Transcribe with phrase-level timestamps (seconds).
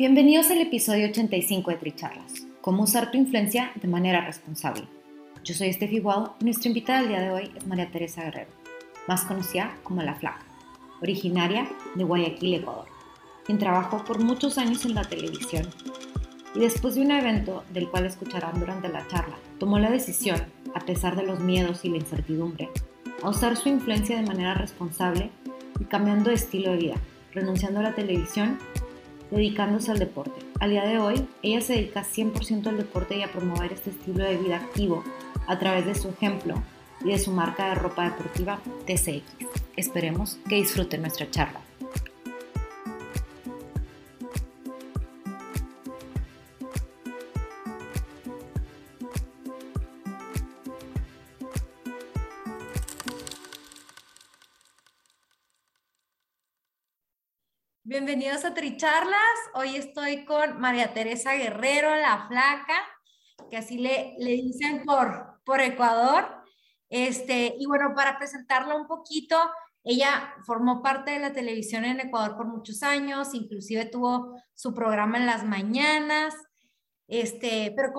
[0.00, 4.84] Bienvenidos al episodio 85 de Tricharlas, cómo usar tu influencia de manera responsable.
[5.44, 8.48] Yo soy Steffi Wall y nuestra invitada del día de hoy es María Teresa Guerrero,
[9.06, 10.42] más conocida como La Flaca,
[11.02, 12.86] originaria de Guayaquil, Ecuador,
[13.44, 15.68] quien trabajó por muchos años en la televisión
[16.54, 20.40] y después de un evento del cual escucharán durante la charla, tomó la decisión,
[20.74, 22.70] a pesar de los miedos y la incertidumbre,
[23.22, 25.28] a usar su influencia de manera responsable
[25.78, 26.94] y cambiando de estilo de vida,
[27.34, 28.58] renunciando a la televisión
[29.30, 30.40] dedicándose al deporte.
[30.60, 34.24] Al día de hoy, ella se dedica 100% al deporte y a promover este estilo
[34.24, 35.04] de vida activo
[35.46, 36.62] a través de su ejemplo
[37.04, 39.24] y de su marca de ropa deportiva TCX.
[39.76, 41.60] Esperemos que disfruten nuestra charla.
[58.02, 59.38] Bienvenidos a Tricharlas.
[59.52, 62.80] Hoy estoy con María Teresa Guerrero, la flaca,
[63.50, 66.26] que así le, le dicen por, por Ecuador.
[66.88, 69.36] Este, y bueno, para presentarla un poquito,
[69.84, 75.18] ella formó parte de la televisión en Ecuador por muchos años, inclusive tuvo su programa
[75.18, 76.34] en las mañanas,
[77.06, 77.92] este, pero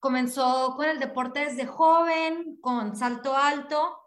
[0.00, 4.00] comenzó con el deporte desde joven, con salto alto,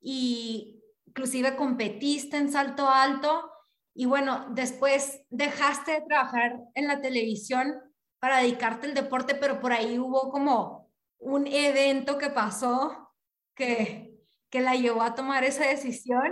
[0.00, 3.50] y inclusive competiste en salto alto
[3.96, 7.74] y bueno, después dejaste de trabajar en la televisión
[8.18, 13.14] para dedicarte al deporte, pero por ahí hubo como un evento que pasó
[13.54, 14.14] que,
[14.50, 16.30] que la llevó a tomar esa decisión.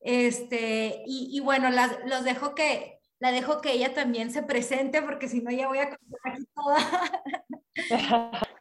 [0.00, 5.02] Este, y, y bueno, las, los dejo que, la dejo que ella también se presente,
[5.02, 6.78] porque si no ya voy a contar aquí toda.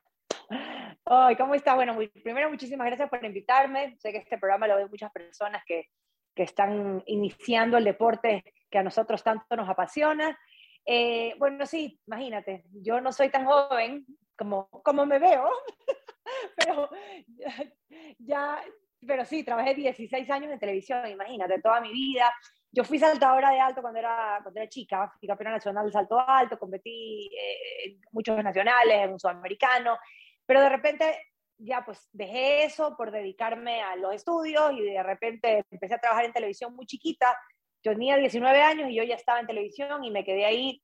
[1.06, 1.76] Ay, ¿cómo está?
[1.76, 3.96] Bueno, primero muchísimas gracias por invitarme.
[4.00, 5.90] Sé que este programa lo ven muchas personas que
[6.36, 10.38] que están iniciando el deporte que a nosotros tanto nos apasiona.
[10.86, 14.06] Eh, bueno, sí, imagínate, yo no soy tan joven
[14.38, 15.50] como, como me veo,
[16.58, 16.90] pero
[18.20, 18.62] ya,
[19.08, 22.32] pero sí, trabajé 16 años en televisión, imagínate, toda mi vida.
[22.72, 26.20] Yo fui saltadora de alto cuando era, cuando era chica, fui campeona nacional de salto
[26.20, 29.98] alto, competí eh, en muchos nacionales, en un sudamericano,
[30.46, 31.16] pero de repente
[31.58, 36.26] ya pues dejé eso por dedicarme a los estudios y de repente empecé a trabajar
[36.26, 37.38] en televisión muy chiquita.
[37.84, 40.82] Yo tenía 19 años y yo ya estaba en televisión y me quedé ahí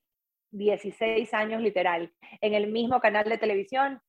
[0.51, 4.01] 16 años literal, en el mismo canal de televisión.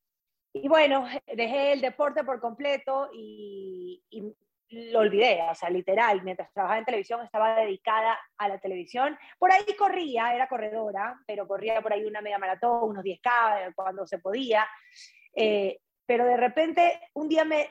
[0.53, 4.03] Y bueno, dejé el deporte por completo y,
[4.69, 9.15] lo olvidé, o sea, literal, mientras trabajaba en televisión estaba dedicada a la televisión.
[9.37, 14.07] Por ahí corría, era corredora, pero corría por ahí una media maratón, unos 10K cuando
[14.07, 14.67] se podía.
[15.35, 17.69] Eh, pero de repente un día me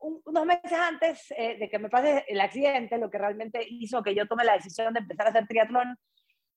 [0.00, 4.14] unos meses antes eh, de que me pase el accidente, lo que realmente hizo que
[4.14, 5.96] yo tome la decisión de empezar a hacer triatlón,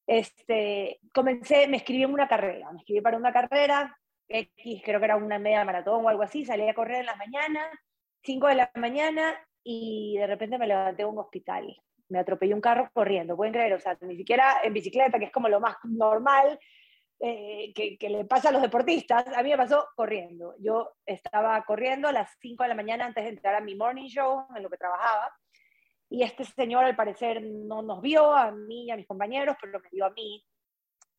[0.05, 3.97] este, comencé, me escribí en una carrera, me escribí para una carrera,
[4.27, 7.17] X, creo que era una media maratón o algo así, salí a correr en las
[7.17, 7.67] mañanas,
[8.23, 11.75] 5 de la mañana, y de repente me levanté a un hospital.
[12.09, 15.31] Me atropelló un carro corriendo, pueden creer, o sea, ni siquiera en bicicleta, que es
[15.31, 16.59] como lo más normal,
[17.23, 20.55] eh, que, le pasa a los deportistas, a mí me pasó corriendo.
[20.59, 24.07] Yo estaba corriendo a las 5 de la mañana antes de entrar a mi morning
[24.07, 25.31] show, en lo que trabajaba,
[26.09, 29.79] y este señor al parecer no nos vio, a mí y a mis compañeros, pero
[29.79, 30.43] me vio a mí.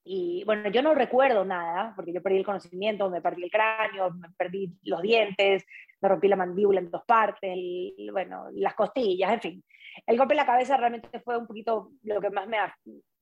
[0.05, 4.11] Y bueno, yo no recuerdo nada, porque yo perdí el conocimiento, me perdí el cráneo,
[4.11, 5.65] me perdí los dientes,
[6.01, 7.57] me rompí la mandíbula en dos partes,
[8.11, 9.65] bueno, las costillas, en fin.
[10.05, 12.59] El golpe en la cabeza realmente fue un poquito lo que más me,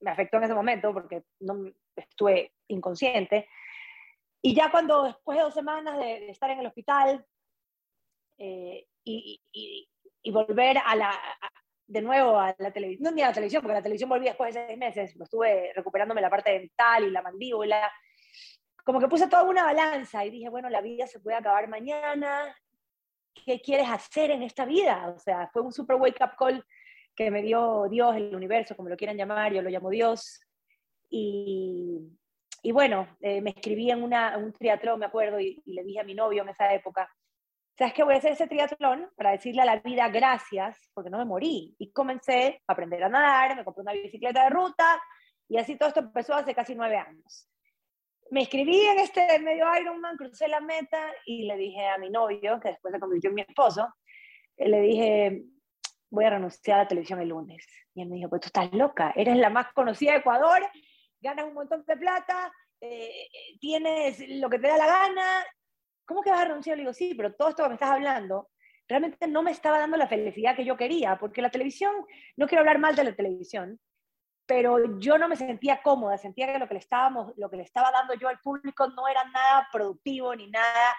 [0.01, 3.49] me afectó en ese momento, porque no, estuve inconsciente.
[4.43, 7.25] Y ya cuando después de dos semanas de, estar en el hospital
[8.39, 11.19] eh, y, y, volver a la,
[11.87, 14.55] de nuevo a la televisión, no ni a la televisión, porque la televisión volví después
[14.55, 17.91] de seis meses, estuve recuperándome la parte dental y la mandíbula,
[18.85, 22.55] como que puse toda una balanza y dije, bueno, la vida se puede acabar mañana,
[23.45, 25.13] ¿qué quieres hacer en esta vida?
[25.15, 26.65] O sea, fue un super wake up call
[27.15, 30.41] que me dio Dios, el universo, como lo quieran llamar, yo lo llamo Dios.
[31.11, 31.99] Y,
[32.63, 36.05] y bueno, eh, me escribí en una, un triatlón, me acuerdo, y, le dije a
[36.05, 37.11] mi novio en esa época,
[37.77, 38.05] ¿sabes qué?
[38.05, 41.75] Voy a hacer ese triatlón para decirle a la vida gracias, porque no me morí.
[41.79, 45.03] Y comencé a aprender a nadar, me compré una bicicleta de ruta,
[45.49, 47.49] y así todo esto empezó hace casi nueve años.
[48.31, 52.61] Me inscribí en este medio Ironman, crucé la meta y le dije a mi novio,
[52.61, 53.89] que después se convirtió en mi esposo,
[54.57, 55.43] eh, le dije,
[56.11, 57.67] voy a renunciar a la televisión el lunes.
[57.95, 60.63] Y él me dijo, pues tú estás loca, eres la más conocida de Ecuador,
[61.21, 63.29] ganas un montón de plata, eh,
[63.61, 65.47] tienes lo que te da la gana,
[66.05, 66.77] ¿cómo que vas a renunciar?
[66.77, 68.49] Le digo, sí, pero todo esto que me estás hablando
[68.89, 71.95] realmente no me estaba dando la felicidad que yo quería, porque la televisión,
[72.37, 73.79] no quiero hablar mal de la televisión,
[74.47, 77.63] pero yo no me sentía cómoda, sentía que lo que le, estábamos, lo que le
[77.63, 80.97] estaba dando yo al público no era nada productivo ni nada,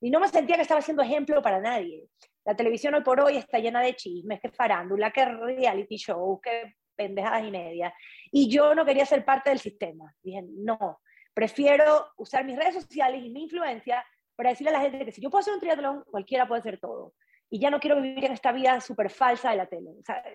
[0.00, 2.08] y no me sentía que estaba siendo ejemplo para nadie.
[2.46, 6.76] La televisión hoy por hoy está llena de chismes, que farándula, que reality show, que
[6.96, 7.94] pendejadas y media.
[8.30, 10.14] Y yo no quería ser parte del sistema.
[10.22, 11.00] Dije, no,
[11.34, 14.04] prefiero usar mis redes sociales y mi influencia
[14.36, 16.78] para decirle a la gente que si yo puedo hacer un triatlón, cualquiera puede hacer
[16.78, 17.14] todo.
[17.50, 19.90] Y ya no quiero vivir en esta vida súper falsa de la tele.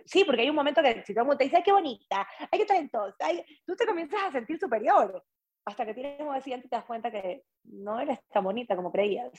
[0.05, 2.27] sí, porque hay un momento que si todo el mundo te dice, ay, qué bonita,
[2.51, 3.27] ay, qué talentosa,
[3.65, 5.23] tú te comienzas a sentir superior.
[5.65, 8.91] Hasta que tienes un accidente y te das cuenta que no eres tan bonita como
[8.91, 9.31] creías.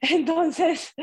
[0.00, 0.94] Entonces...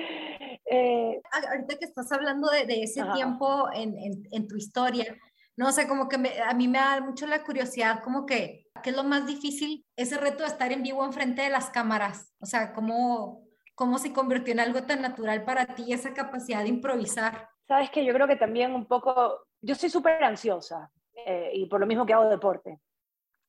[0.66, 5.16] Eh, Ahorita que estás hablando de, de ese tiempo en, en, en tu historia,
[5.58, 8.96] no sé, como que a mí me da mucho la curiosidad, como que, ¿qué es
[8.96, 9.86] lo más difícil?
[9.96, 12.34] Ese reto de estar en vivo enfrente de las cámaras.
[12.40, 13.44] O sea, ¿cómo,
[13.74, 17.50] cómo se convirtió en algo tan natural para ti esa capacidad de improvisar?
[17.68, 20.92] Sabes que yo creo que también un poco, yo soy súper ansiosa
[21.26, 22.80] eh, y por lo mismo que hago deporte.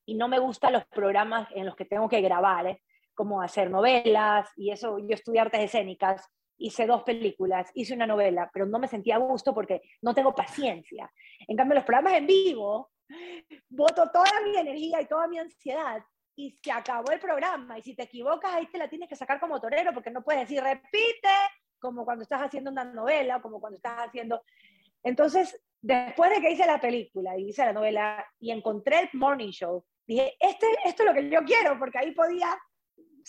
[0.06, 2.82] Y no me gustan los programas en los que tengo que grabar, ¿eh?
[3.16, 8.50] como hacer novelas y eso, yo estudié artes escénicas hice dos películas, hice una novela,
[8.52, 11.12] pero no me sentía a gusto porque no tengo paciencia.
[11.46, 12.90] En cambio, los programas en vivo,
[13.68, 16.02] voto toda mi energía y toda mi ansiedad
[16.36, 17.78] y se acabó el programa.
[17.78, 20.42] Y si te equivocas, ahí te la tienes que sacar como torero porque no puedes
[20.42, 21.28] decir repite,
[21.78, 24.42] como cuando estás haciendo una novela, como cuando estás haciendo...
[25.02, 29.50] Entonces, después de que hice la película y hice la novela y encontré el morning
[29.50, 32.58] show, dije, este, esto es lo que yo quiero, porque ahí podía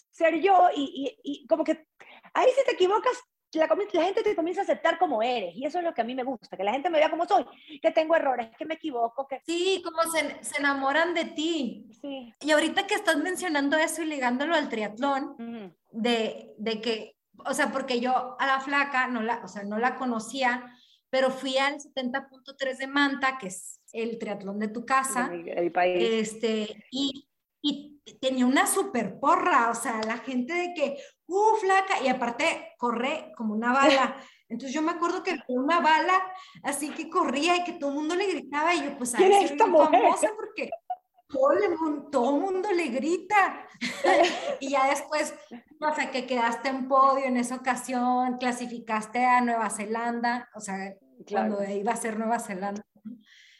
[0.10, 1.86] ser yo y, y, y como que
[2.34, 3.18] ahí si te equivocas,
[3.54, 6.04] la, la, gente te comienza a aceptar como eres y eso es lo que a
[6.04, 7.46] mí me gusta, que la gente me vea como soy,
[7.82, 9.28] que tengo errores, que me equivoco.
[9.28, 9.42] Que...
[9.46, 11.88] Sí, como se, se enamoran de ti.
[12.02, 12.34] Sí.
[12.42, 17.16] Y ahorita que estás mencionando eso y ligándolo al triatlón, de, de, que,
[17.46, 20.72] o sea, porque yo a la flaca no la, o sea, no la conocía,
[21.10, 25.32] pero fui al 70.3 de Manta, que es el triatlón de tu casa.
[25.32, 25.98] El, país.
[26.00, 27.30] Este, y,
[27.62, 30.98] y tenía una super porra, o sea, la gente de que,
[31.28, 34.16] uh, flaca, y aparte corre como una bala.
[34.50, 36.22] Entonces yo me acuerdo que fue una bala,
[36.64, 39.58] así que corría y que todo el mundo le gritaba y yo pues a ver,
[39.58, 40.70] famosa porque
[41.30, 41.52] todo
[42.32, 43.68] el, mundo, le grita.
[44.60, 45.34] y ya después,
[45.80, 50.96] no sé, que quedaste en podio en esa ocasión, clasificaste a Nueva Zelanda, o sea,
[51.30, 52.84] cuando iba a ser Nueva Zelanda.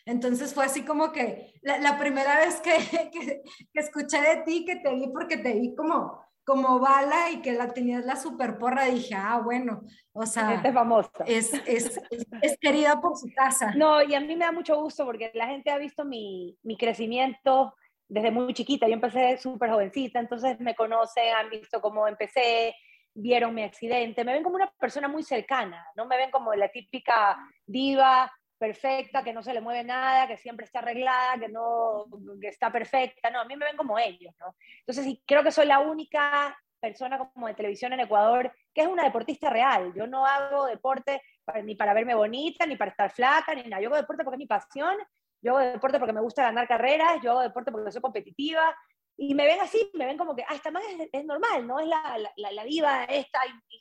[0.06, 2.72] Entonces fue así como que la, primera vez que,
[3.12, 3.42] que,
[3.74, 7.52] que, escuché de ti, que te vi, porque te vi como, como bala y que
[7.52, 9.82] la tenías la super porra, dije, ah, bueno,
[10.14, 11.26] o sea, es famosa.
[11.26, 12.00] Es, es,
[12.42, 13.74] es, querida por su casa.
[13.76, 16.78] No, y a mí me da mucho gusto porque la gente ha visto mi, mi
[16.78, 17.76] crecimiento
[18.08, 18.88] desde muy chiquita.
[18.88, 22.74] Yo empecé súper jovencita, entonces me conocen, han visto cómo empecé,
[23.14, 26.70] vieron mi accidente, me ven como una persona muy cercana, no me ven como la
[26.70, 32.06] típica diva perfecta, que no se le mueve nada, que siempre está arreglada, que no
[32.42, 34.56] que está perfecta, no, a mí me ven como ellos, ¿no?
[34.80, 39.04] Entonces, creo que soy la única persona como de televisión en Ecuador que es una
[39.04, 39.94] deportista real.
[39.96, 41.22] Yo no hago deporte
[41.64, 43.82] ni para verme bonita, ni para estar flaca, ni nada.
[43.82, 44.96] Yo hago deporte porque es mi pasión,
[45.42, 48.76] yo hago deporte porque me gusta ganar carreras, yo hago deporte porque soy competitiva,
[49.20, 51.88] y me ven así, me ven como que, ah, esta más es, normal, no es
[51.88, 53.40] la, la, la, diva esta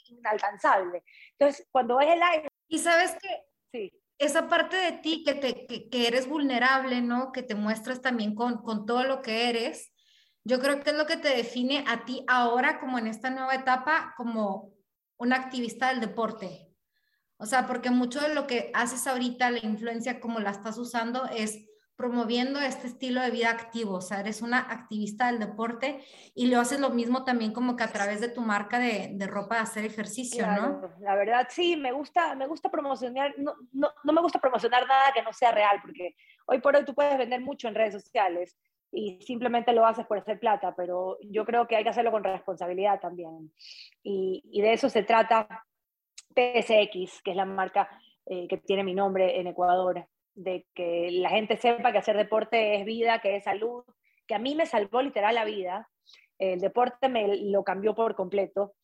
[0.08, 1.02] inalcanzable.
[1.32, 2.48] Entonces, cuando ves el aire...
[2.68, 7.32] Y sabes que sí esa parte de ti que, te, que, eres vulnerable, ¿no?
[7.32, 9.92] Que te muestras también con, con todo lo que eres,
[10.44, 13.54] yo creo que es lo que te define a ti ahora como en esta nueva
[13.54, 14.72] etapa como
[15.16, 16.72] una activista del deporte.
[17.38, 21.26] O sea, porque mucho de lo que haces ahorita, la influencia como la estás usando
[21.26, 26.48] es promoviendo este estilo de vida activo, o sea, eres una activista del deporte y
[26.48, 29.56] lo haces lo mismo también como que a través de tu marca de, de ropa
[29.56, 30.82] de hacer ejercicio, ¿no?
[31.00, 35.12] La verdad, sí, me gusta, me gusta promocionar, no, no, no, me gusta promocionar nada
[35.14, 36.14] que no sea real, porque
[36.46, 38.56] hoy por hoy tú puedes vender mucho en redes sociales,
[38.92, 42.24] y simplemente lo haces por hacer plata, pero yo creo que hay que hacerlo con
[42.24, 43.52] responsabilidad también.
[44.02, 45.66] Y, y de eso se trata
[46.34, 47.88] PSX, que es la marca
[48.26, 52.76] eh, que tiene mi nombre en Ecuador, de que la gente sepa que hacer deporte
[52.76, 53.84] es vida, que es salud,
[54.26, 55.88] que a mí me salvó literal la vida.
[56.38, 58.74] El deporte me lo cambió por completo.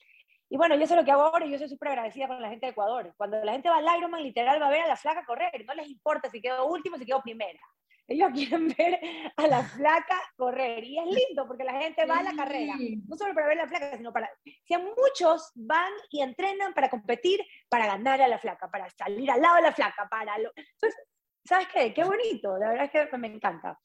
[0.48, 2.50] Y bueno, yo sé lo que hago ahora y yo soy súper agradecida con la
[2.50, 3.14] gente de Ecuador.
[3.16, 5.74] Cuando la gente va al Ironman, literal va a ver a la flaca correr, no
[5.74, 7.60] les importa si quedó último, si quedó primera.
[8.08, 9.00] Ellos quieren ver
[9.36, 10.84] a la flaca correr.
[10.84, 13.62] Y es lindo porque la gente va a la carrera, no solo para ver a
[13.62, 14.30] la flaca, sino para...
[14.44, 19.40] Si muchos van y entrenan para competir, para ganar a la flaca, para salir al
[19.40, 20.38] lado de la flaca, para...
[20.38, 20.50] Lo...
[20.54, 21.00] Entonces,
[21.44, 21.92] ¿sabes qué?
[21.92, 23.78] Qué bonito, la verdad es que me encanta.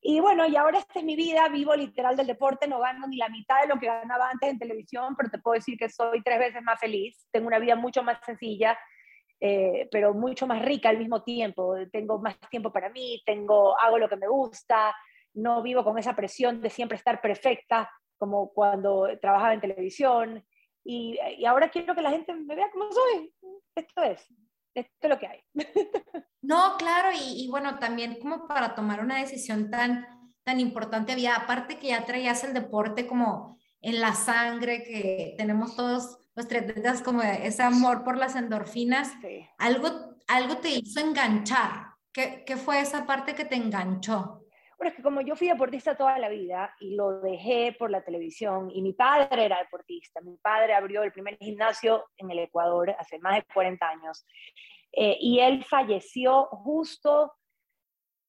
[0.00, 3.16] Y bueno, y ahora esta es mi vida, vivo literal del deporte, no gano ni
[3.16, 6.22] la mitad de lo que ganaba antes en televisión, pero te puedo decir que soy
[6.22, 8.78] tres veces más feliz, tengo una vida mucho más sencilla,
[9.40, 11.74] eh, pero mucho más rica al mismo tiempo.
[11.92, 14.94] Tengo más tiempo para mí, tengo, hago lo que me gusta,
[15.34, 20.44] no vivo con esa presión de siempre estar perfecta como cuando trabajaba en televisión.
[20.84, 23.34] Y, y ahora quiero que la gente me vea como soy.
[23.74, 24.32] Esto es,
[24.80, 25.40] esto es lo que hay.
[26.42, 30.06] No, claro, y, y, bueno, también como para tomar una decisión tan,
[30.44, 35.74] tan importante había, aparte que ya traías el deporte como en la sangre, que tenemos
[35.74, 39.10] todos los tres como ese amor por las endorfinas,
[39.58, 39.88] algo,
[40.28, 41.94] algo te hizo enganchar.
[42.12, 44.45] ¿Qué, ¿Qué fue esa parte que te enganchó?
[44.78, 48.02] Bueno, es que como yo fui deportista toda la vida y lo dejé por la
[48.04, 52.94] televisión y mi padre era deportista, mi padre abrió el primer gimnasio en el Ecuador
[52.98, 54.26] hace más de 40 años
[54.92, 57.32] eh, y él falleció justo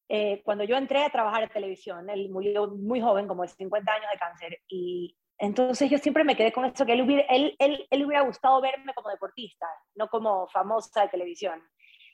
[0.10, 2.10] eh, cuando yo entré a trabajar en televisión.
[2.10, 6.36] Él murió muy joven, como de 50 años de cáncer y entonces yo siempre me
[6.36, 10.08] quedé con eso, que él hubiera, él, él, él hubiera gustado verme como deportista, no
[10.08, 11.62] como famosa de televisión.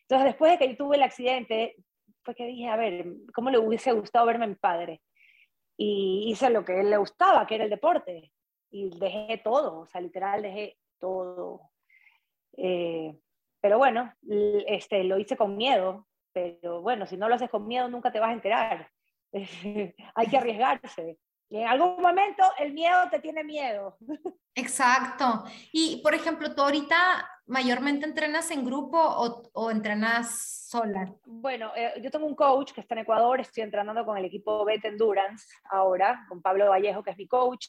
[0.01, 1.75] Entonces después de que yo tuve el accidente,
[2.23, 5.01] fue que dije, a ver, ¿cómo le hubiese gustado verme mi padre?
[5.77, 8.31] Y hice lo que a él le gustaba, que era el deporte.
[8.71, 11.69] Y dejé todo, o sea, literal dejé todo.
[12.57, 13.15] Eh,
[13.59, 14.13] pero bueno,
[14.67, 16.07] este, lo hice con miedo.
[16.31, 18.89] Pero bueno, si no lo haces con miedo, nunca te vas a enterar.
[20.15, 21.17] Hay que arriesgarse.
[21.53, 23.95] Y en algún momento el miedo te tiene miedo.
[24.55, 25.43] Exacto.
[25.71, 31.13] Y por ejemplo, tú ahorita mayormente entrenas en grupo o, o entrenas sola?
[31.25, 34.65] Bueno, eh, yo tengo un coach que está en Ecuador, estoy entrenando con el equipo
[34.65, 37.67] Bet Endurance ahora, con Pablo Vallejo, que es mi coach.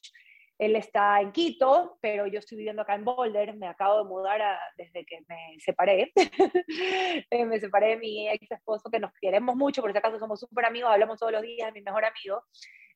[0.56, 3.54] Él está en Quito, pero yo estoy viviendo acá en Boulder.
[3.54, 4.40] Me acabo de mudar
[4.78, 6.10] desde que me separé.
[7.30, 10.40] Eh, me separé de mi ex esposo, que nos queremos mucho, por si acaso somos
[10.40, 12.42] súper amigos, hablamos todos los días, mi mejor amigo.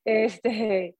[0.04, 0.96] Este,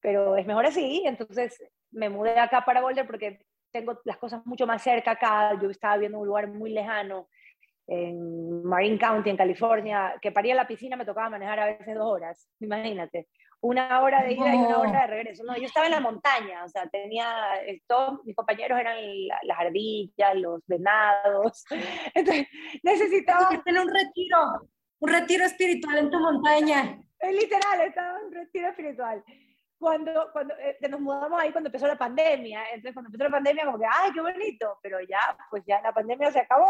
[0.00, 3.40] pero es mejor así, entonces me mudé acá para Boulder porque
[3.70, 7.28] tengo las cosas mucho más cerca acá, yo estaba viendo un lugar muy lejano
[7.86, 11.66] en Marine County, en California, que para ir a la piscina me tocaba manejar a
[11.66, 13.28] veces dos horas, imagínate,
[13.60, 15.42] una hora de ida y una hora de regreso.
[15.44, 17.28] No, yo estaba en la montaña, o sea, tenía,
[17.88, 18.96] todos mis compañeros eran
[19.42, 21.64] las ardillas, los venados,
[22.14, 22.46] entonces
[22.82, 23.48] necesitaba...
[23.64, 24.38] tener un retiro,
[25.00, 27.02] un retiro espiritual en tu montaña.
[27.18, 29.24] Es literal, estaba en un retiro espiritual.
[29.78, 33.64] Cuando, cuando eh, nos mudamos ahí cuando empezó la pandemia, entonces cuando empezó la pandemia
[33.64, 36.68] como que, ay, qué bonito, pero ya, pues ya la pandemia se acabó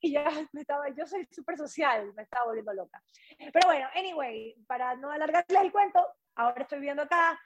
[0.00, 3.02] y ya me estaba, yo soy súper social, me estaba volviendo loca.
[3.38, 7.38] Pero bueno, anyway, para no alargarles el cuento, ahora estoy viviendo acá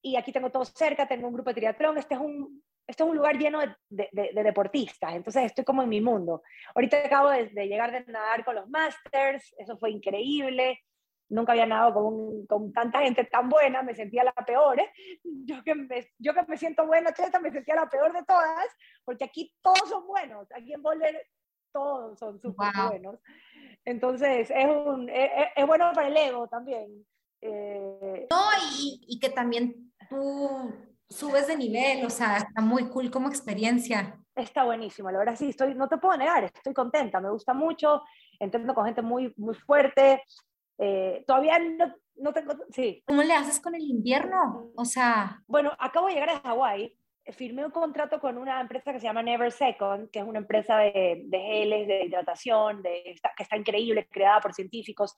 [0.00, 3.08] y aquí tengo todo cerca, tengo un grupo de triatlón, este es un, este es
[3.08, 6.42] un lugar lleno de, de, de, deportistas, entonces estoy como en mi mundo.
[6.74, 10.80] Ahorita acabo de, de llegar de nadar con los Masters, eso fue increíble
[11.28, 14.80] nunca había nadado con, con, tanta gente tan buena, me sentía la peor.
[14.80, 14.92] ¿eh?
[15.22, 18.66] Yo, que me, yo que me siento buena, Cheta, me sentía la peor de todas,
[19.04, 21.26] porque aquí todos son buenos, aquí en Boulder
[21.72, 23.18] todos son súper buenos.
[23.84, 27.04] Entonces, es, un, es, es, bueno para el ego también.
[27.40, 28.40] Eh, no,
[28.78, 30.72] y, y que también tú
[31.08, 34.18] subes de nivel, o sea, está muy cool como experiencia.
[34.34, 38.02] Está buenísimo, la verdad sí, estoy, no te puedo negar, estoy contenta, me gusta mucho,
[38.40, 40.22] entiendo con gente muy, muy fuerte,
[40.78, 43.02] eh, todavía no, no, tengo, sí.
[43.06, 44.70] ¿Cómo le haces con el invierno?
[44.76, 45.42] O sea...
[45.46, 46.96] Bueno, acabo de llegar a Hawái,
[47.32, 50.78] firmé un contrato con una empresa que se llama Never Second, que es una empresa
[50.78, 55.16] de, de geles, de hidratación, de, que está increíble, creada por científicos,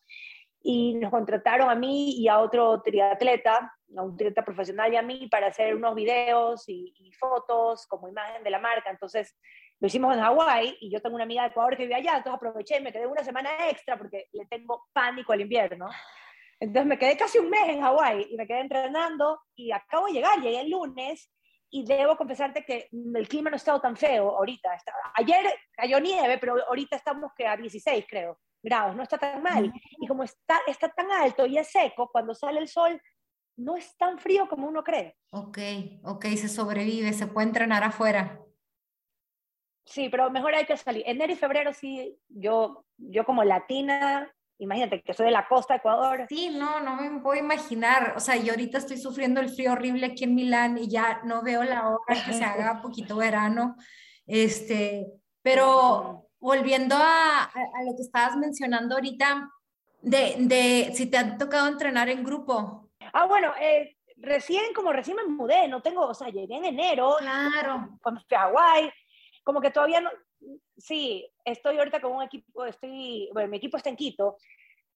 [0.63, 5.03] y nos contrataron a mí y a otro triatleta, a un triatleta profesional y a
[5.03, 8.91] mí, para hacer unos videos y, y fotos como imagen de la marca.
[8.91, 9.37] Entonces,
[9.79, 12.35] lo hicimos en Hawái y yo tengo una amiga de Ecuador que vive allá, entonces
[12.35, 15.89] aproveché y me quedé una semana extra porque le tengo pánico al invierno.
[16.59, 20.15] Entonces me quedé casi un mes en Hawái y me quedé entrenando y acabo de
[20.15, 21.31] llegar, llegué el lunes
[21.71, 24.71] y debo confesarte que el clima no ha estado tan feo ahorita.
[25.15, 28.39] ayer cayó nieve, pero ahorita estamos que a 16 creo.
[28.63, 29.71] grados, no está tan mal.
[30.01, 33.01] Y como está, está tan alto y es seco, cuando sale el sol,
[33.57, 35.17] no es tan frío como uno cree.
[35.33, 35.59] Ok,
[36.05, 38.46] ok, se sobrevive, se puede entrenar afuera.
[39.87, 41.05] Sí, pero mejor hay que salir.
[41.07, 45.79] Enero y febrero sí, yo, yo como latina, imagínate que soy de la costa de
[45.79, 46.27] Ecuador.
[46.29, 48.15] Sí, no, no me puedo imaginar.
[48.17, 51.43] O sea, yo ahorita estoy sufriendo el frío horrible aquí en Milán y ya no
[51.43, 53.77] veo la hora que se haga poquito verano.
[54.27, 55.07] Este,
[55.41, 59.49] pero volviendo a, a, lo que estabas mencionando ahorita,
[60.03, 62.91] de, de si te ha tocado entrenar en grupo.
[63.13, 67.17] Ah, bueno, eh, recién, como recién me mudé, no tengo, o sea, llegué en enero.
[67.19, 67.99] Claro.
[68.03, 68.93] Cuando fui a Hawái,
[69.47, 70.11] como que todavía no,
[70.77, 74.39] sí, estoy ahorita con un equipo, estoy, bueno, mi equipo está en Quito,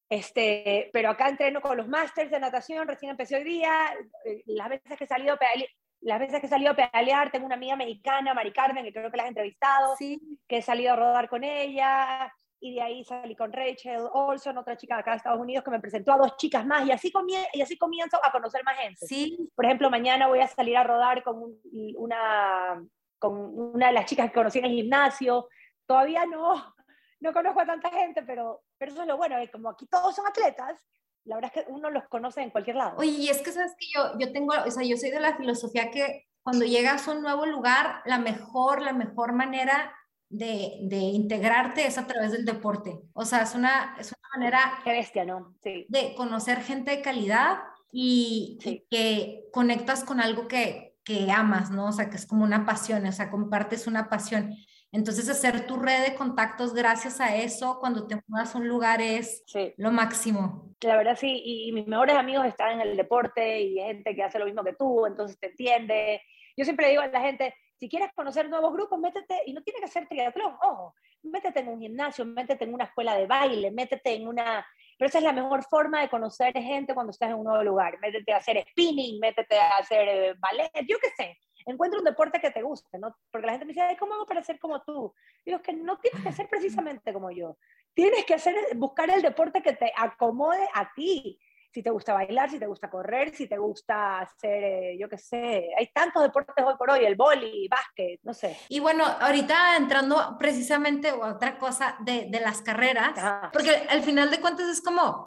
[0.09, 4.69] este, pero acá entreno con los másters de natación, recién empecé hoy día, eh, las
[4.69, 5.69] veces que he salido a pedalear,
[6.01, 9.09] las veces que he salido a pedalear, tengo una amiga americana, Mari Carmen, que creo
[9.09, 10.21] que la has entrevistado, sí.
[10.49, 14.77] que he salido a rodar con ella, y de ahí salí con Rachel Olson, otra
[14.77, 17.13] chica de acá de Estados Unidos, que me presentó a dos chicas más, y así,
[17.53, 19.07] y así comienzo a conocer más gente.
[19.07, 19.39] Sí.
[19.55, 21.61] Por ejemplo, mañana voy a salir a rodar con un,
[21.97, 22.85] una
[23.21, 23.37] con
[23.75, 25.49] una de las chicas que conocí en el gimnasio.
[25.87, 26.75] Todavía no,
[27.21, 30.17] no conozco a tanta gente, pero, pero eso es lo bueno, es como aquí todos
[30.17, 30.85] son atletas,
[31.25, 32.97] la verdad es que uno los conoce en cualquier lado.
[32.99, 35.37] Oye, y es que sabes que yo, yo tengo, o sea, yo soy de la
[35.37, 39.95] filosofía que cuando llegas a un nuevo lugar, la mejor, la mejor manera
[40.31, 42.99] de, de, integrarte es a través del deporte.
[43.13, 44.81] O sea, es una, es una manera...
[44.83, 45.55] Qué bestia, ¿no?
[45.63, 45.87] Sí.
[45.89, 47.59] De conocer gente de calidad
[47.93, 48.71] y, sí.
[48.71, 51.87] y que conectas con algo que, que amas, ¿no?
[51.89, 54.55] O sea, que es como una pasión, o sea, compartes una pasión.
[54.93, 59.01] Entonces, hacer tu red de contactos gracias a eso, cuando te mudas a un lugar,
[59.01, 59.75] es sí.
[59.77, 60.73] lo máximo.
[60.81, 64.39] La verdad, sí, y mis mejores amigos están en el deporte y gente que hace
[64.39, 66.23] lo mismo que tú, entonces te entiende.
[66.57, 69.81] Yo siempre digo a la gente, si quieres conocer nuevos grupos, métete, y no tiene
[69.81, 74.15] que ser triatlón, ojo, métete en un gimnasio, métete en una escuela de baile, métete
[74.15, 74.65] en una...
[75.01, 77.99] Pero esa es la mejor forma de conocer gente cuando estás en un nuevo lugar.
[78.01, 81.39] Métete a hacer spinning, métete a hacer eh, ballet, yo qué sé.
[81.65, 83.17] Encuentra un deporte que te guste, ¿no?
[83.31, 85.15] Porque la gente me dice, ¿cómo hago para ser como tú?
[85.43, 87.57] Digo, es que no tienes que ser precisamente como yo.
[87.95, 91.41] Tienes que hacer, buscar el deporte que te acomode a ti
[91.73, 95.19] si te gusta bailar, si te gusta correr, si te gusta hacer, eh, yo qué
[95.19, 98.57] sé, hay tantos deportes hoy por hoy, el boli, básquet, no sé.
[98.69, 103.51] Y bueno, ahorita entrando precisamente a otra cosa de, de las carreras, Ajá.
[103.53, 105.25] porque al final de cuentas es como,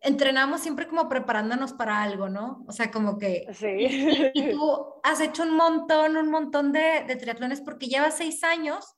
[0.00, 2.64] entrenamos siempre como preparándonos para algo, ¿no?
[2.66, 3.46] O sea, como que...
[3.52, 4.30] Sí.
[4.34, 8.42] Y, y tú has hecho un montón, un montón de, de triatlones porque llevas seis
[8.44, 8.96] años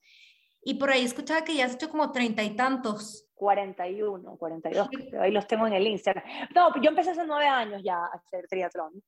[0.64, 3.28] y por ahí escuchaba que ya has hecho como treinta y tantos.
[3.34, 4.88] 41, 42,
[5.20, 6.24] ahí los tengo en el Instagram.
[6.54, 9.02] No, yo empecé hace nueve años ya a hacer triatlón,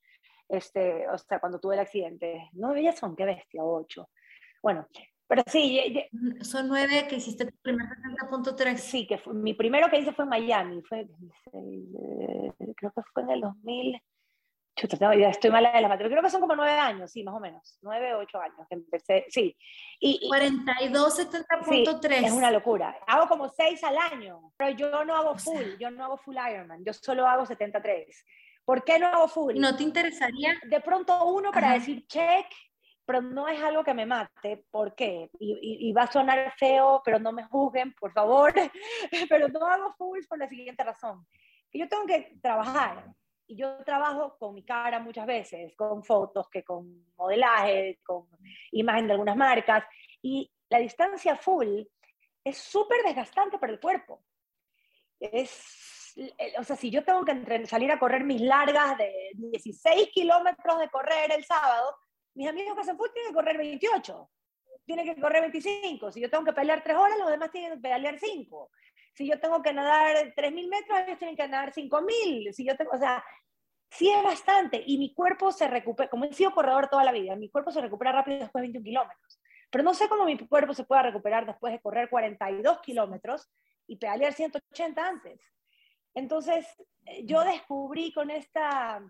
[0.48, 2.50] este, o sea, cuando tuve el accidente.
[2.52, 4.10] Nueve ya son, qué bestia, ocho.
[4.62, 4.86] Bueno,
[5.28, 5.80] pero sí.
[6.42, 8.76] Son nueve que hiciste tu primer 70.3.
[8.76, 11.08] Sí, que fue, mi primero que hice fue en Miami, fue,
[12.76, 14.02] creo que fue en el 2000.
[14.76, 16.10] Chuta, no, ya estoy mala de la materia.
[16.10, 17.78] Creo que son como nueve años, sí, más o menos.
[17.80, 19.56] Nueve, ocho años que empecé, sí.
[19.98, 22.18] Y, y 42, 70.3.
[22.18, 22.98] Sí, es una locura.
[23.06, 26.18] Hago como seis al año, pero yo no hago full, o sea, yo no hago
[26.18, 28.26] full Ironman, yo solo hago 73.
[28.66, 29.54] ¿Por qué no hago full?
[29.58, 30.54] ¿No te interesaría?
[30.68, 31.78] De pronto uno para Ajá.
[31.78, 32.46] decir check,
[33.06, 34.66] pero no es algo que me mate.
[34.70, 35.30] ¿Por qué?
[35.38, 38.52] Y, y, y, va a sonar feo, pero no me juzguen, por favor.
[39.30, 41.26] pero no hago full por la siguiente razón.
[41.70, 43.06] Que yo tengo que trabajar
[43.46, 48.26] y yo trabajo con mi cara muchas veces, con fotos, que con modelaje, con
[48.72, 49.84] imagen de algunas marcas,
[50.22, 51.82] y la distancia full
[52.44, 54.24] es súper desgastante para el cuerpo.
[55.20, 56.14] Es,
[56.58, 60.88] o sea, si yo tengo que salir a correr mis largas de 16 kilómetros de
[60.88, 61.96] correr el sábado,
[62.34, 64.30] mis amigos que hacen full tienen que correr 28,
[64.84, 66.12] tienen que correr 25.
[66.12, 68.70] Si yo tengo que pelear 3 horas, los demás tienen que pelear 5
[69.16, 72.52] si yo tengo que nadar 3.000 metros, ellos tienen que nadar 5.000.
[72.52, 73.24] Si yo tengo, o sea,
[73.90, 74.82] sí es bastante.
[74.86, 77.80] Y mi cuerpo se recupera, como he sido corredor toda la vida, mi cuerpo se
[77.80, 79.40] recupera rápido después de 21 kilómetros.
[79.70, 83.48] Pero no sé cómo mi cuerpo se pueda recuperar después de correr 42 kilómetros
[83.86, 85.40] y pedalear 180 antes.
[86.14, 86.66] Entonces,
[87.24, 89.02] yo descubrí con esta,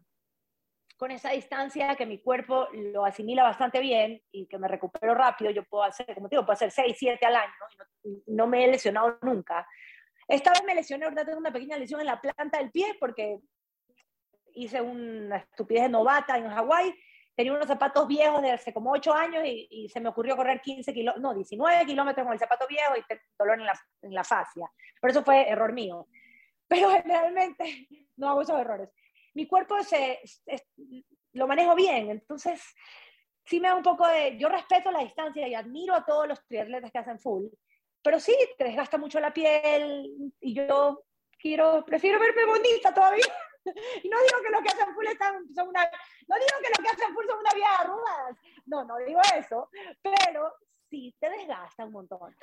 [0.97, 5.51] con esa distancia que mi cuerpo lo asimila bastante bien y que me recupero rápido.
[5.51, 7.53] Yo puedo hacer, como te digo, puedo hacer 6, 7 al año
[8.05, 9.67] y no, no me he lesionado nunca.
[10.29, 13.39] Esta vez me lesioné, ahorita tengo una pequeña lesión en la planta del pie porque
[14.55, 16.95] hice una estupidez de novata en Hawái.
[17.35, 20.61] Tenía unos zapatos viejos de hace como 8 años y, y se me ocurrió correr
[20.63, 23.05] 15 kilómetros, no, 19 kilómetros con el zapato viejo y
[23.39, 24.71] dolor en la, en la fascia.
[25.01, 26.09] Pero eso fue error mío.
[26.67, 27.87] Pero generalmente
[28.17, 28.89] no hago esos errores.
[29.35, 30.73] Mi cuerpo se, es,
[31.33, 32.63] lo manejo bien, entonces
[33.45, 34.39] sí me da un poco de...
[34.39, 37.45] Yo respeto la distancia y admiro a todos los triatletas que hacen full,
[38.07, 41.03] pero sí, te desgasta mucho la piel y yo
[41.41, 43.25] quiero, prefiero verme bonita todavía.
[44.05, 45.07] Y no digo que lo que hacen full
[45.53, 45.83] son una,
[46.29, 49.21] no digo que lo que hacen full son una vía de arrugas, no, no digo
[49.37, 49.69] eso,
[50.01, 50.53] pero
[50.89, 52.37] sí te desgasta un montón.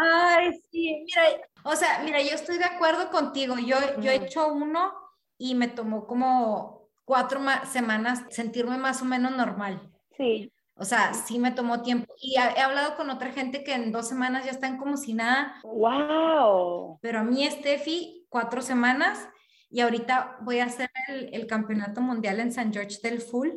[0.00, 4.52] Ay, sí, mira, o sea, mira, yo estoy de acuerdo contigo, yo, yo he hecho
[4.52, 4.92] uno
[5.38, 9.80] y me tomó como cuatro semanas sentirme más o menos normal.
[10.16, 10.52] Sí.
[10.78, 12.14] O sea, sí me tomó tiempo.
[12.20, 15.56] Y he, hablado con otra gente que en dos semanas ya están como si nada.
[15.64, 16.98] ¡Wow!
[17.02, 19.28] Pero a mí, Steffi, cuatro semanas
[19.70, 23.50] y ahorita voy a hacer el, el campeonato mundial en San George del Full.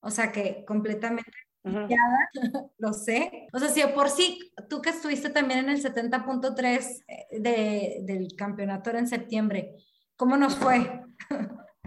[0.00, 1.32] O sea que completamente
[2.78, 3.48] lo sé.
[3.52, 8.28] O sea, si por sí, tú que estuviste también en el 70.3 eh, de, del
[8.36, 9.74] campeonato en septiembre,
[10.16, 11.02] ¿cómo nos fue?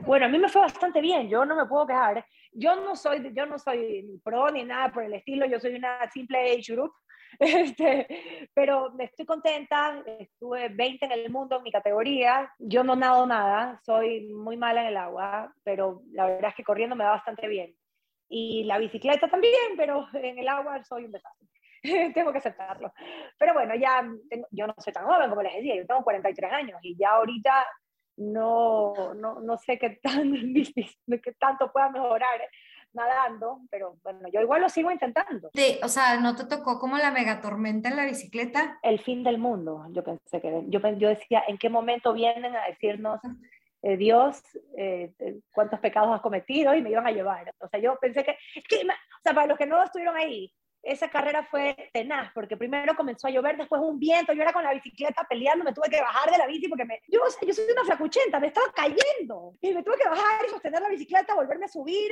[0.05, 2.25] Bueno, a mí me fue bastante bien, yo no me puedo quejar.
[2.53, 6.09] Yo no soy, yo no soy pro ni nada por el estilo, yo soy una
[6.11, 6.93] simple age group,
[7.39, 13.25] este, pero estoy contenta, estuve 20 en el mundo en mi categoría, yo no nado
[13.25, 17.11] nada, soy muy mala en el agua, pero la verdad es que corriendo me va
[17.11, 17.75] bastante bien.
[18.29, 21.47] Y la bicicleta también, pero en el agua soy un desastre.
[22.13, 22.93] tengo que aceptarlo.
[23.37, 24.07] Pero bueno, ya
[24.51, 27.65] yo no soy tan joven como les decía, yo tengo 43 años y ya ahorita
[28.21, 30.31] no, no, no sé qué, tan,
[31.23, 32.39] qué tanto pueda mejorar
[32.93, 35.49] nadando, pero bueno, yo igual lo sigo intentando.
[35.53, 38.79] Sí, o sea, ¿no te tocó como la megatormenta en la bicicleta?
[38.83, 42.65] El fin del mundo, yo pensé que, yo, yo decía, ¿en qué momento vienen a
[42.65, 43.19] decirnos,
[43.81, 44.41] eh, Dios,
[44.77, 47.53] eh, eh, cuántos pecados has cometido y me iban a llevar?
[47.59, 51.09] O sea, yo pensé que, que, o sea, para los que no estuvieron ahí, esa
[51.09, 54.73] carrera fue tenaz, porque primero comenzó a llover, después un viento, yo era con la
[54.73, 57.85] bicicleta peleando, me tuve que bajar de la bici porque me, yo, yo soy una
[57.85, 61.69] flacuchenta, me estaba cayendo, y me tuve que bajar y sostener la bicicleta, volverme a
[61.69, 62.11] subir,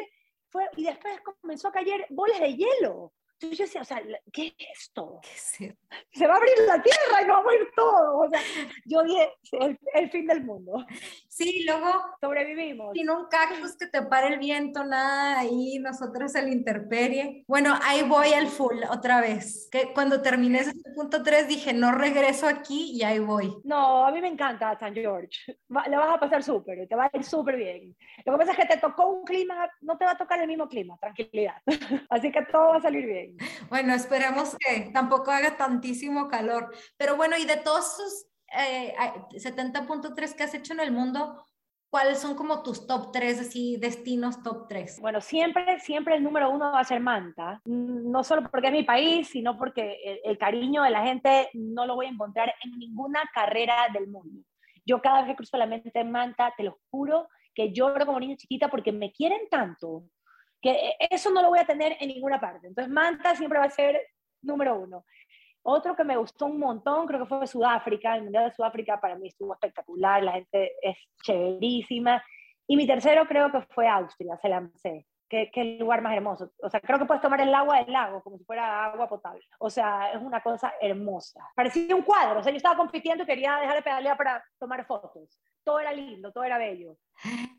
[0.49, 3.13] fue, y después comenzó a caer bolas de hielo.
[3.41, 4.01] Entonces yo decía, o sea,
[4.33, 5.21] ¿qué es esto?
[5.23, 8.17] Se va a abrir la tierra y va a morir todo.
[8.17, 8.41] O sea,
[8.85, 10.85] yo dije, el, el fin del mundo.
[11.29, 11.87] Sí, luego
[12.19, 12.91] sobrevivimos.
[12.93, 17.45] Sin un cactus que te pare el viento, nada ahí, nosotros el interperie.
[17.47, 19.69] Bueno, ahí voy al full otra vez.
[19.71, 23.55] Que cuando terminé ese punto 3 dije, no regreso aquí y ahí voy.
[23.63, 25.29] No, a mí me encanta San George.
[25.69, 27.95] le vas a pasar súper, te va a ir súper bien.
[28.25, 30.47] Lo que pasa es que te tocó un clima, no te va a tocar el
[30.47, 31.55] mismo clima, tranquilidad.
[32.09, 33.28] Así que todo va a salir bien.
[33.69, 36.73] Bueno, esperemos que tampoco haga tantísimo calor.
[36.97, 38.93] Pero bueno, y de todos esos eh,
[39.31, 41.45] 70.3 que has hecho en el mundo,
[41.89, 44.99] ¿cuáles son como tus top 3, así, destinos top 3?
[45.01, 47.61] Bueno, siempre, siempre el número uno va a ser Manta.
[47.65, 51.85] No solo porque es mi país, sino porque el, el cariño de la gente no
[51.85, 54.41] lo voy a encontrar en ninguna carrera del mundo.
[54.85, 58.19] Yo cada vez que cruzo la mente en Manta, te lo juro que lloro como
[58.19, 60.03] niña chiquita porque me quieren tanto
[60.61, 62.67] que eso no lo voy a tener en ninguna parte.
[62.67, 63.99] Entonces, Manta siempre va a ser
[64.41, 65.05] número uno.
[65.61, 68.15] Otro que me gustó un montón, creo que fue Sudáfrica.
[68.15, 72.23] El Mundial de Sudáfrica para mí estuvo espectacular, la gente es chéverísima.
[72.67, 75.05] Y mi tercero creo que fue Austria, se lancé.
[75.29, 76.51] Qué, qué, lugar más hermoso.
[76.61, 79.45] O sea, creo que puedes tomar el agua del lago como si fuera agua potable.
[79.59, 81.47] O sea, es una cosa hermosa.
[81.55, 82.39] Parecía un cuadro.
[82.39, 85.39] O sea, yo estaba compitiendo y quería dejar de pedalear para tomar fotos.
[85.63, 86.97] Todo era lindo, todo era bello.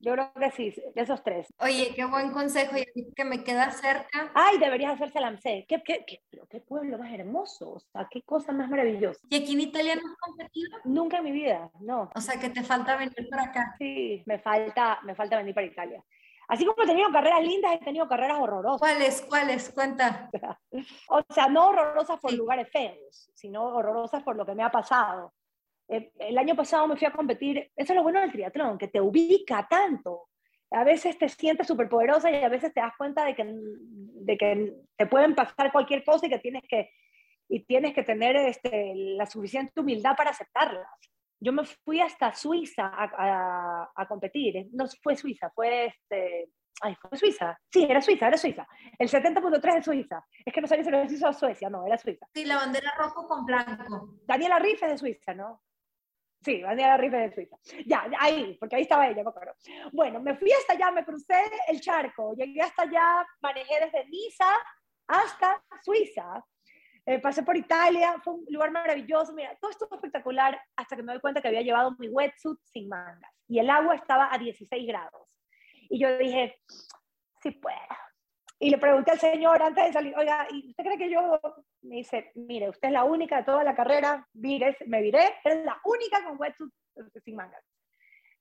[0.01, 1.53] Yo creo que sí, esos tres.
[1.59, 4.33] Oye, qué buen consejo y que me queda cerca.
[4.35, 5.67] Ay, deberías hacerse Salamcé.
[5.69, 9.21] ¿Qué, qué, qué, qué pueblo más hermoso, o sea, qué cosa más maravillosa.
[9.29, 10.79] ¿Y aquí en Italia no has competido?
[10.85, 12.11] Nunca en mi vida, no.
[12.15, 13.75] O sea, que te falta venir para acá.
[13.79, 16.03] Sí, me falta, me falta venir para Italia.
[16.51, 18.81] Así como he tenido carreras lindas, he tenido carreras horrorosas.
[18.81, 19.23] ¿Cuáles?
[19.23, 19.71] ¿Cuáles?
[19.71, 20.29] Cuenta.
[21.09, 25.33] o sea, no horrorosas por lugares feos, sino horrorosas por lo que me ha pasado.
[25.89, 28.89] Eh, el año pasado me fui a competir, eso es lo bueno del triatlón, que
[28.89, 30.27] te ubica tanto.
[30.73, 34.37] A veces te sientes súper poderosa y a veces te das cuenta de que, de
[34.37, 36.91] que te pueden pasar cualquier cosa y que tienes que,
[37.49, 40.89] y tienes que tener este, la suficiente humildad para aceptarlas.
[41.41, 46.51] Yo me fui hasta Suiza a, a, a competir, no fue Suiza, fue este,
[46.83, 47.59] Ay, ¿fue Suiza?
[47.71, 48.67] Sí, era Suiza, era Suiza.
[48.99, 50.25] El 70.3 es Suiza.
[50.45, 52.27] Es que no sabía si era Suiza o Suecia, no, era Suiza.
[52.35, 54.15] Sí, la bandera rojo con blanco.
[54.25, 55.63] Daniela Riff es de Suiza, ¿no?
[56.43, 57.57] Sí, Daniela Riff es de Suiza.
[57.87, 59.53] Ya, ahí, porque ahí estaba ella, me acuerdo.
[59.93, 64.51] Bueno, me fui hasta allá, me crucé el charco, llegué hasta allá, manejé desde Niza
[65.07, 66.43] hasta Suiza.
[67.07, 71.13] Eh, pasé por Italia, fue un lugar maravilloso, mira, todo fue espectacular hasta que me
[71.13, 74.87] doy cuenta que había llevado mi wetsuit sin mangas y el agua estaba a 16
[74.87, 75.29] grados.
[75.89, 76.61] Y yo dije,
[77.43, 77.77] sí puedo.
[78.59, 81.41] Y le pregunté al señor antes de salir, oiga, ¿y usted cree que yo?
[81.83, 85.65] Me dice, mire, usted es la única de toda la carrera, mire, me viré, es
[85.65, 86.73] la única con wetsuit
[87.25, 87.65] sin mangas.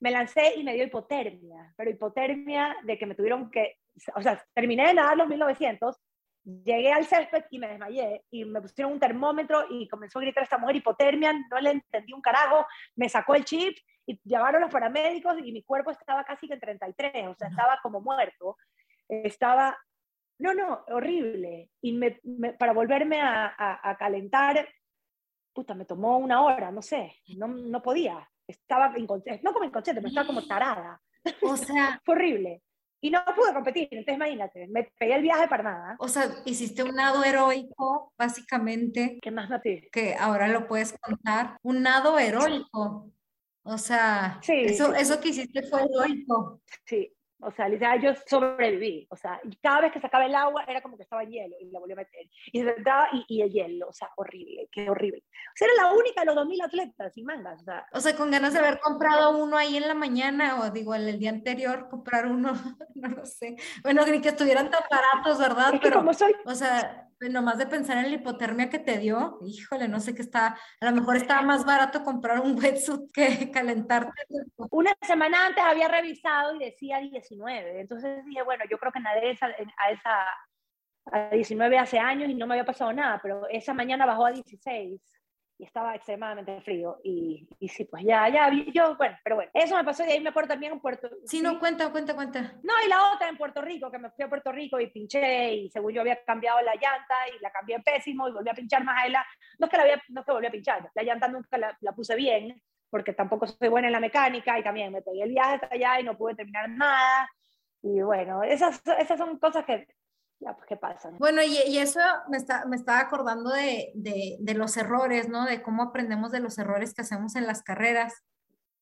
[0.02, 3.78] Me lancé y me dio hipotermia, pero hipotermia de que me tuvieron que,
[4.13, 5.98] o sea, terminé de nadar los 1900
[6.43, 10.43] Llegué al césped y me desmayé y me pusieron un termómetro y comenzó a gritar
[10.43, 13.78] esta mujer hipotermia, no le entendí un carajo, me sacó el chip
[14.10, 17.80] y llevaron los paramédicos y mi cuerpo estaba casi que en 33, o sea, estaba
[17.84, 18.58] como muerto.
[19.08, 19.78] Estaba,
[20.39, 21.69] no, no, horrible.
[21.82, 22.19] Y me,
[22.58, 24.67] para volverme a, a, calentar,
[25.54, 28.28] puta, me tomó una hora, no sé, no, no podía.
[28.47, 30.99] Estaba inconsciente, no como inconsciente, pero estaba como tarada.
[31.43, 32.63] O sea, fue horrible.
[33.01, 35.95] Y no pude competir, entonces imagínate, me pegué el viaje para nada.
[35.99, 39.19] O sea, hiciste un nado heroico, básicamente.
[39.21, 39.49] ¿Qué más,
[39.91, 41.57] Que ahora lo puedes contar.
[41.63, 43.12] Un nado heroico.
[43.63, 46.62] O sea, eso, eso que hiciste fue heroico.
[46.85, 49.08] Sí, o sea, literal, yo sobreviví.
[49.10, 51.71] O sea, cada vez que sacaba el agua era como que estaba en hielo y
[51.71, 52.30] la volví a meter.
[52.52, 55.23] Y se entraba y, y, el hielo, o sea, horrible, qué horrible.
[55.25, 57.62] O sea, era la única de los 2.000 atletas sin mangas.
[57.62, 60.69] O sea, o sea, con ganas de haber comprado uno ahí en la mañana o
[60.71, 62.52] digo, el, día anterior, comprar uno,
[62.95, 63.56] no lo sé.
[63.84, 65.80] Bueno, ni que estuvieran tan baratos, ¿verdad?
[65.82, 66.34] Pero, como soy...
[66.45, 70.21] O sea, nomás de pensar en la hipotermia que te dio, híjole, no sé qué
[70.21, 74.12] está, a lo mejor estaba más barato comprar un wetsuit que calentarte.
[74.71, 79.31] Una semana antes había revisado y decía 19, entonces dije, bueno, yo creo que nadé
[79.31, 80.27] esa, a esa
[81.11, 84.31] a 19 hace años y no me había pasado nada, pero esa mañana bajó a
[84.31, 85.01] 16
[85.57, 86.99] y estaba extremadamente frío.
[87.03, 90.21] Y, y sí, pues ya, ya, yo, bueno, pero bueno, eso me pasó y ahí
[90.21, 92.53] me acuerdo también en Puerto Sí, no, cuenta, cuenta, cuenta.
[92.63, 95.53] No, y la otra en Puerto Rico, que me fui a Puerto Rico y pinché
[95.53, 98.83] y según yo había cambiado la llanta y la cambié pésimo y volví a pinchar
[98.83, 99.25] más a la...
[99.57, 101.77] No es que, la había, no es que volví a pinchar, la llanta nunca la,
[101.81, 105.32] la puse bien porque tampoco soy buena en la mecánica y también me pegué el
[105.32, 107.30] viaje hasta allá y no pude terminar nada.
[107.82, 109.88] Y bueno, esas, esas son cosas que
[110.39, 111.12] ya, pues, ¿qué pasa?
[111.19, 111.99] Bueno, y, y eso
[112.30, 115.45] me, está, me estaba acordando de, de, de, los errores, ¿no?
[115.45, 118.13] De cómo aprendemos de los errores que hacemos en las carreras.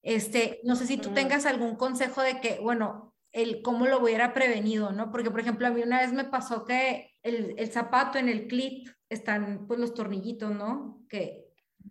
[0.04, 4.34] Este, no sé si tú tengas algún consejo de que, bueno, el cómo lo hubiera
[4.34, 5.12] prevenido, ¿no?
[5.12, 8.48] Porque, por ejemplo, a mí una vez me pasó que el, el zapato en el
[8.48, 11.02] clip están, pues, los tornillitos, ¿no?
[11.10, 11.44] Que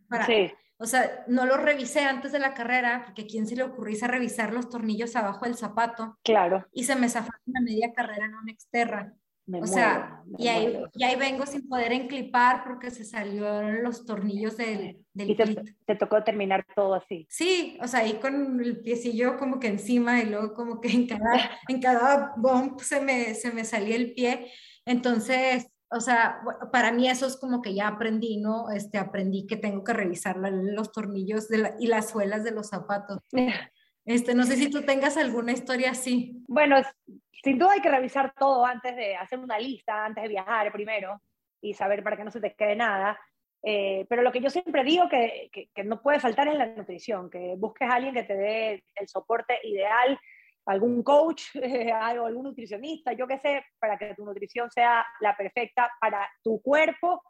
[0.09, 0.52] para, sí.
[0.78, 4.06] O sea, no lo revisé antes de la carrera, porque a quién se le ocurrió
[4.06, 6.18] revisar los tornillos abajo del zapato.
[6.22, 6.66] Claro.
[6.72, 9.14] Y se me zafó una media carrera en una exterra
[9.52, 14.56] o sea, y, ahí, y ahí vengo sin poder enclipar porque se salieron los tornillos
[14.56, 17.28] del, del y te, te, tocó terminar todo así.
[17.30, 21.06] Sí, o sea, ahí con el piecillo como que encima y luego como que en
[21.06, 24.50] cada, en cada bump se me, se me salía el pie.
[24.84, 26.40] Entonces, o sea,
[26.72, 28.70] para mí eso es como que ya aprendí, ¿no?
[28.70, 33.18] Este, aprendí que tengo que revisar los tornillos de y las suelas de los zapatos.
[34.09, 36.40] Este, no sé si tú tengas alguna historia así.
[36.46, 36.77] Bueno,
[37.42, 41.20] sin duda hay que revisar todo antes de hacer una lista, antes de viajar primero
[41.61, 43.18] y saber para que no se te quede nada.
[43.64, 46.66] Eh, pero lo que yo siempre digo que, que, que, no puede faltar es la
[46.66, 50.16] nutrición, que busques a alguien que te dé el soporte ideal,
[50.66, 55.90] algún coach, eh, algún nutricionista, yo qué sé, para que tu nutrición sea la perfecta
[56.00, 57.22] para tu cuerpo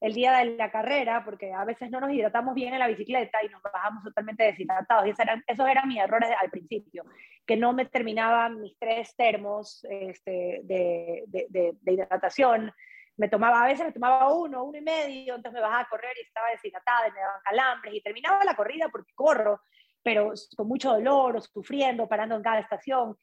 [0.00, 3.42] el día de la carrera, porque a veces no nos hidratamos bien en la bicicleta
[3.42, 5.06] y nos bajamos totalmente deshidratados.
[5.06, 7.04] Y esos eran, esos eran mis errores al principio,
[7.46, 12.70] que no me terminaban mis tres termos este, de, hidratación.
[13.16, 16.14] Me tomaba, a veces me tomaba uno, uno y medio, entonces me bajaba a correr
[16.18, 19.62] y estaba deshidratada y me daban calambres y terminaba la corrida porque corro,
[20.04, 23.16] pero con mucho dolor o sufriendo, parando en cada estación.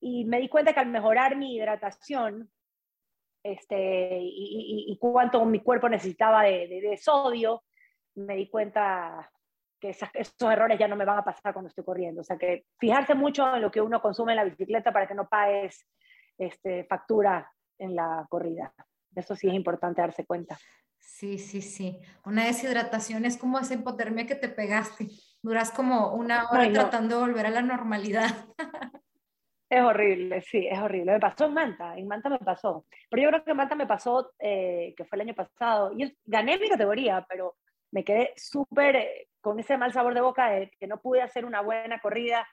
[0.00, 2.50] Y me di cuenta que al mejorar mi hidratación,
[3.42, 7.64] este, y, y, cuánto mi cuerpo necesitaba de, sodio,
[8.14, 9.30] me di cuenta
[9.80, 12.20] que esos errores ya no me van a pasar cuando estoy corriendo.
[12.20, 15.14] O sea, que fijarse mucho en lo que uno consume en la bicicleta para que
[15.14, 15.86] no pagues
[16.38, 18.72] este, factura en la corrida.
[19.16, 20.58] Eso sí es importante darse cuenta.
[20.98, 21.98] Sí, sí, sí.
[22.24, 25.08] Una deshidratación es como esa hipotermia que te pegaste.
[25.42, 26.72] Duras como una hora no.
[26.72, 28.28] tratando de volver a la normalidad.
[29.72, 31.12] Es horrible, sí, es horrible.
[31.12, 32.86] Me pasó en Manta, en Manta me pasó.
[33.08, 35.92] Pero yo creo que en Manta me pasó, eh, que fue el año pasado.
[35.96, 37.54] Y gané mi categoría, pero
[37.92, 41.44] me quedé súper eh, con ese mal sabor de boca de que no pude hacer
[41.44, 42.48] una buena corrida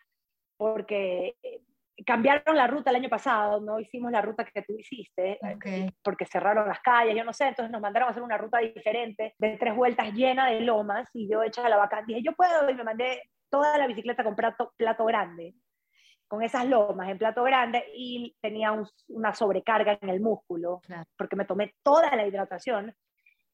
[0.58, 1.62] porque eh,
[2.06, 5.90] cambiaron la ruta el año pasado, no hicimos la ruta que tú hiciste, okay.
[6.04, 9.34] porque cerraron las calles, yo no sé, entonces nos mandaron a hacer una ruta diferente,
[9.38, 12.74] de tres vueltas llena de lomas, y yo hecha la vacante, dije, yo puedo, y
[12.76, 15.56] me mandé toda la bicicleta con plato, plato grande
[16.28, 21.06] con esas lomas en plato grande y tenía un, una sobrecarga en el músculo, claro.
[21.18, 22.94] porque me tomé toda la hidratación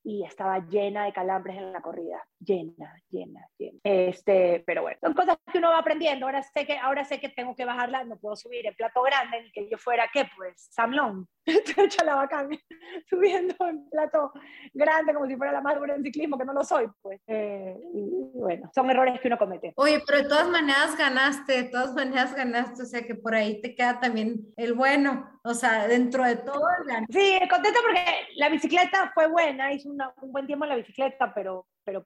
[0.03, 3.79] y estaba llena de calambres en la corrida, llena, llena, llena.
[3.83, 6.25] Este, pero bueno, son cosas que uno va aprendiendo.
[6.25, 9.43] Ahora sé que, ahora sé que tengo que bajarla, no puedo subir en plato grande,
[9.43, 10.29] ni que yo fuera, ¿qué?
[10.35, 11.27] Pues, Samlón,
[12.05, 12.49] la bacán,
[13.09, 14.33] subiendo en plato
[14.73, 17.21] grande como si fuera la más buena en ciclismo, que no lo soy, pues.
[17.27, 19.73] Eh, y, bueno, son errores que uno comete.
[19.77, 23.61] Oye, pero de todas maneras ganaste, de todas maneras ganaste, o sea que por ahí
[23.61, 26.61] te queda también el bueno, o sea, dentro de todo.
[27.09, 28.03] Sí, contenta porque
[28.35, 32.05] la bicicleta fue buena, hizo un buen tiempo en la bicicleta, pero, pero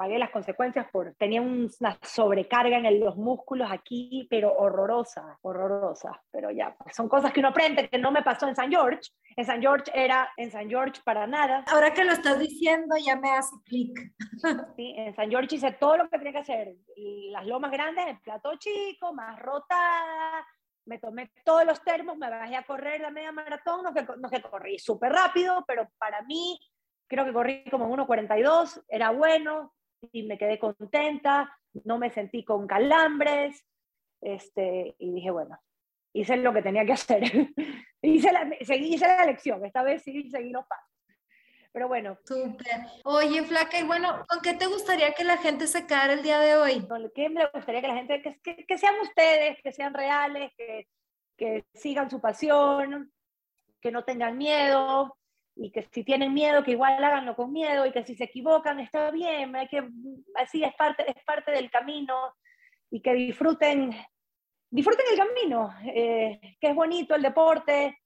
[0.00, 6.50] pagué las consecuencias por, tenía una sobrecarga en los músculos aquí, pero horrorosa, horrorosa, pero
[6.50, 9.44] ya, pues, son cosas que uno aprende, que no me pasó en San George, en
[9.44, 11.64] San George era en San George para nada.
[11.70, 14.14] Ahora que lo estás diciendo ya me hace clic.
[14.76, 18.18] Sí, en San George hice todo lo que tenía que hacer, las lomas grandes, el
[18.20, 20.46] plato chico, más rotada,
[20.86, 24.30] me tomé todos los termos, me bajé a correr la media maratón, no que, no
[24.30, 26.58] que corrí súper rápido, pero para mí
[27.10, 29.74] creo que corrí como en 1.42, era bueno
[30.12, 31.52] y me quedé contenta,
[31.84, 33.66] no me sentí con calambres,
[34.20, 35.60] este, y dije, bueno,
[36.14, 37.22] hice lo que tenía que hacer.
[38.02, 40.86] hice, la, seguí, hice la lección, esta vez sí seguí los pasos.
[41.72, 42.18] Pero bueno.
[42.24, 42.80] Súper.
[43.04, 46.40] Oye, Flaca, y bueno, ¿con qué te gustaría que la gente se quedara el día
[46.40, 46.86] de hoy?
[46.86, 50.52] ¿Con qué me gustaría que la gente, que, que, que sean ustedes, que sean reales,
[50.56, 50.88] que,
[51.36, 53.12] que sigan su pasión,
[53.80, 55.16] que no tengan miedo,
[55.56, 58.80] y que si tienen miedo, que igual háganlo con miedo y que si se equivocan
[58.80, 59.88] está bien, hay que,
[60.36, 62.34] así es parte, es parte del camino
[62.90, 63.94] y que disfruten,
[64.70, 67.98] disfruten el camino, eh, que es bonito el deporte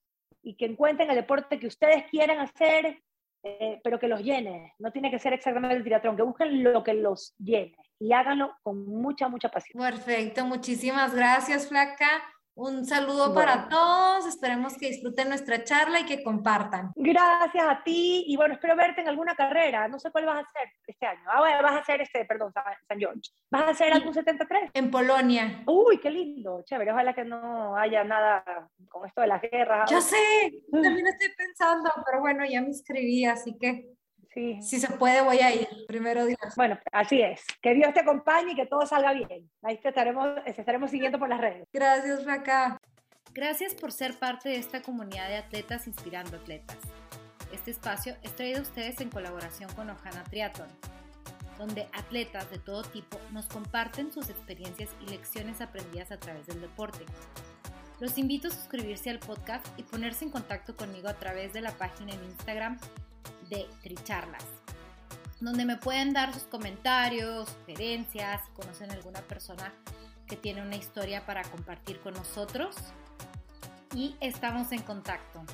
[0.42, 3.02] y que encuentren el deporte que ustedes quieran hacer,
[3.42, 4.74] eh, pero que los llene.
[4.78, 8.56] No tiene que ser exactamente el triatlón, que busquen lo que los llene y háganlo
[8.62, 9.82] con mucha, mucha pasión.
[9.82, 12.22] Perfecto, muchísimas gracias, Flaca.
[12.56, 16.92] Un saludo para todos, esperemos que disfruten nuestra charla y que compartan.
[16.94, 20.48] Gracias a ti y bueno, espero verte en alguna carrera, no sé cuál vas a
[20.48, 21.22] hacer este año.
[21.26, 23.30] Ah, bueno, vas a hacer este, perdón, San George.
[23.50, 24.70] ¿Vas a hacer algún 73?
[24.72, 25.64] En Polonia.
[25.66, 28.44] Uy, qué lindo, chévere, ojalá que no haya nada
[28.88, 29.90] con esto de las guerras.
[29.90, 33.88] Yo sé, también estoy pensando, pero bueno, ya me inscribí, así que
[34.34, 34.60] Sí.
[34.60, 35.68] Si se puede, voy a ir.
[35.86, 36.38] Primero Dios.
[36.56, 37.40] Bueno, así es.
[37.62, 39.48] Que Dios te acompañe y que todo salga bien.
[39.62, 41.68] Ahí te estaremos, estaremos siguiendo por las redes.
[41.72, 42.80] Gracias, Raca.
[43.32, 46.78] Gracias por ser parte de esta comunidad de atletas inspirando atletas.
[47.52, 50.68] Este espacio es traído a ustedes en colaboración con Ojana Triathlon,
[51.56, 56.60] donde atletas de todo tipo nos comparten sus experiencias y lecciones aprendidas a través del
[56.60, 57.04] deporte.
[58.00, 61.70] Los invito a suscribirse al podcast y ponerse en contacto conmigo a través de la
[61.70, 62.78] página en Instagram
[63.48, 64.44] de Tricharlas,
[65.40, 69.72] donde me pueden dar sus comentarios, sugerencias, si conocen alguna persona
[70.26, 72.76] que tiene una historia para compartir con nosotros.
[73.94, 75.44] Y estamos en contacto.